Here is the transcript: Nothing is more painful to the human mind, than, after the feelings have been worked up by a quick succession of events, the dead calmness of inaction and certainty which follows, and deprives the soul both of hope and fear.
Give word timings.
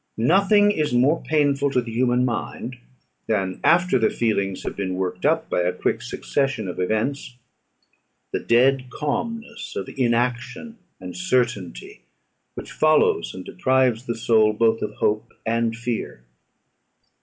Nothing 0.17 0.71
is 0.71 0.93
more 0.93 1.21
painful 1.21 1.69
to 1.69 1.79
the 1.79 1.91
human 1.91 2.25
mind, 2.25 2.79
than, 3.27 3.59
after 3.63 3.99
the 3.99 4.09
feelings 4.09 4.63
have 4.63 4.75
been 4.75 4.95
worked 4.95 5.27
up 5.27 5.47
by 5.47 5.61
a 5.61 5.71
quick 5.71 6.01
succession 6.01 6.67
of 6.67 6.79
events, 6.79 7.35
the 8.31 8.39
dead 8.39 8.89
calmness 8.89 9.75
of 9.75 9.87
inaction 9.95 10.79
and 10.99 11.15
certainty 11.15 12.01
which 12.55 12.71
follows, 12.71 13.35
and 13.35 13.45
deprives 13.45 14.07
the 14.07 14.15
soul 14.17 14.53
both 14.53 14.81
of 14.81 14.95
hope 14.95 15.33
and 15.45 15.75
fear. 15.77 16.23